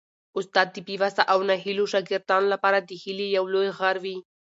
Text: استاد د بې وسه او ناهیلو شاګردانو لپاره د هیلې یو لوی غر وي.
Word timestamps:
استاد 0.37 0.67
د 0.75 0.77
بې 0.87 0.95
وسه 1.01 1.21
او 1.31 1.39
ناهیلو 1.49 1.85
شاګردانو 1.93 2.51
لپاره 2.53 2.77
د 2.81 2.91
هیلې 3.01 3.27
یو 3.37 3.45
لوی 3.53 3.69
غر 3.77 3.95
وي. 4.03 4.17